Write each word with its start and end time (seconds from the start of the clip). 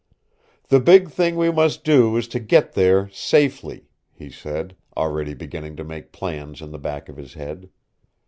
"The 0.69 0.79
big 0.79 1.11
thing 1.11 1.35
we 1.35 1.51
must 1.51 1.83
do 1.83 2.17
is 2.17 2.27
to 2.29 2.39
get 2.39 2.73
there 2.73 3.07
safely," 3.09 3.85
he 4.11 4.31
said, 4.31 4.75
already 4.97 5.35
beginning 5.35 5.75
to 5.75 5.83
make 5.83 6.11
plans 6.11 6.59
in 6.59 6.71
the 6.71 6.79
back 6.79 7.07
of 7.07 7.17
his 7.17 7.35
head. 7.35 7.69